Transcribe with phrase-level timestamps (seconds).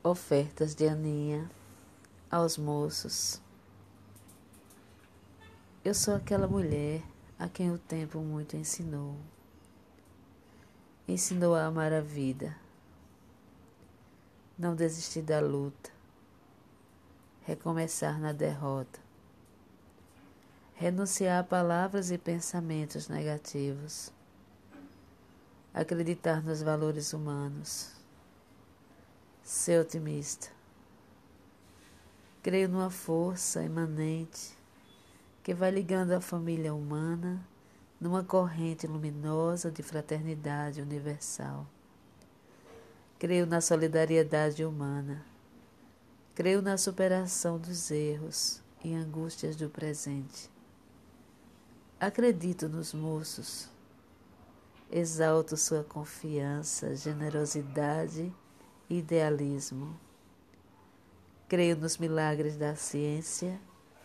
[0.00, 1.50] Ofertas de Aninha
[2.30, 3.42] aos moços.
[5.84, 7.02] Eu sou aquela mulher
[7.36, 9.16] a quem o tempo muito ensinou.
[11.08, 12.56] Ensinou a amar a vida,
[14.56, 15.90] não desistir da luta,
[17.42, 19.00] recomeçar na derrota,
[20.74, 24.12] renunciar a palavras e pensamentos negativos,
[25.74, 27.97] acreditar nos valores humanos
[29.48, 30.48] ser otimista.
[32.42, 34.54] Creio numa força imanente
[35.42, 37.42] que vai ligando a família humana
[37.98, 41.66] numa corrente luminosa de fraternidade universal.
[43.18, 45.24] Creio na solidariedade humana.
[46.34, 50.50] Creio na superação dos erros e angústias do presente.
[51.98, 53.70] Acredito nos moços.
[54.92, 58.30] Exalto sua confiança, generosidade
[58.88, 59.98] idealismo.
[61.48, 63.60] Creio nos milagres da ciência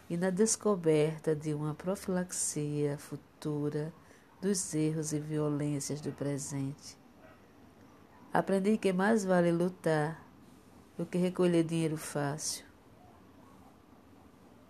[0.10, 3.94] e na descoberta de uma profilaxia futura
[4.42, 6.98] dos erros e violências do presente.
[8.34, 10.22] Aprendi que mais vale lutar
[10.98, 12.66] do que recolher dinheiro fácil.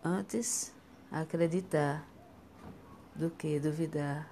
[0.03, 0.73] Antes,
[1.11, 2.07] acreditar
[3.15, 4.29] do que duvidar.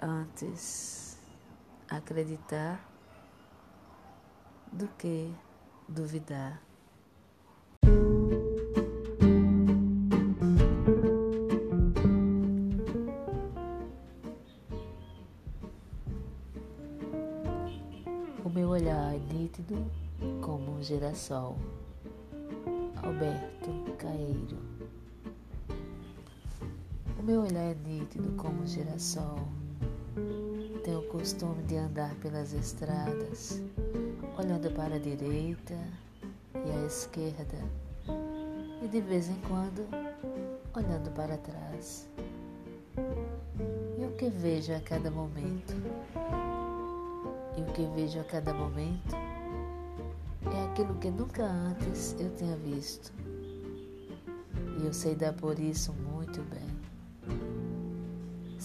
[0.00, 1.15] Antes,
[1.88, 2.84] acreditar
[4.72, 5.32] do que
[5.88, 6.60] duvidar.
[18.44, 19.90] O meu olhar é nítido
[20.40, 21.56] como um girassol.
[23.02, 24.58] Alberto Caeiro.
[27.18, 29.65] O meu olhar é nítido como um girassol
[30.86, 33.60] tenho o costume de andar pelas estradas,
[34.38, 35.74] olhando para a direita
[36.54, 37.58] e à esquerda,
[38.80, 39.84] e de vez em quando
[40.76, 42.08] olhando para trás.
[43.98, 45.74] E o que vejo a cada momento?
[47.56, 49.16] E o que vejo a cada momento
[50.54, 53.12] é aquilo que nunca antes eu tinha visto.
[54.80, 56.75] E eu sei dar por isso muito bem.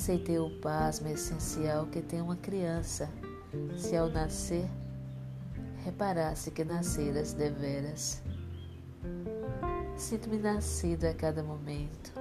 [0.02, 3.08] Sei ter o pasmo essencial que tem uma criança,
[3.78, 4.68] se ao nascer
[5.86, 8.20] reparasse que nasceras deveras.
[9.96, 12.12] Sinto-me nascido a cada momento,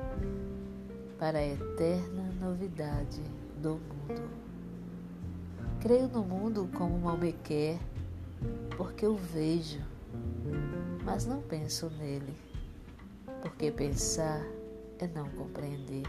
[1.18, 3.22] para a eterna novidade
[3.62, 4.30] do mundo.
[5.80, 7.78] Creio no mundo como mal me quer,
[8.76, 9.80] porque o vejo,
[11.02, 12.36] mas não penso nele,
[13.40, 14.42] porque pensar
[14.98, 16.02] é não compreender.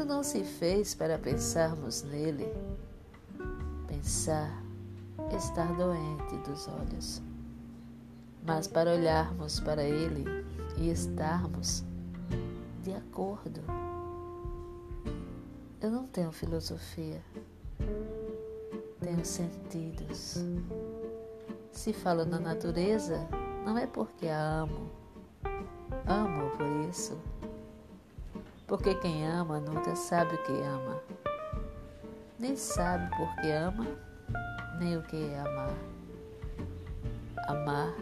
[0.00, 2.50] Mundo não se fez para pensarmos nele.
[3.86, 4.50] Pensar
[5.36, 7.22] estar doente dos olhos,
[8.42, 10.24] mas para olharmos para ele
[10.78, 11.84] e estarmos
[12.82, 13.60] de acordo.
[15.82, 17.22] Eu não tenho filosofia,
[19.00, 20.38] tenho sentidos.
[21.72, 23.28] Se falo na natureza,
[23.66, 24.90] não é porque a amo,
[26.06, 27.20] amo por isso
[28.70, 31.02] porque quem ama nunca sabe o que ama,
[32.38, 33.84] nem sabe por que ama,
[34.78, 35.74] nem o que é amar.
[37.48, 37.92] Amar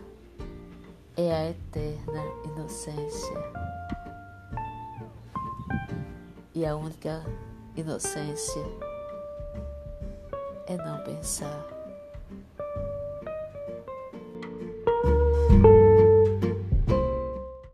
[1.16, 3.34] é a eterna inocência.
[6.54, 7.24] E a única
[7.74, 8.62] inocência
[10.66, 11.77] é não pensar.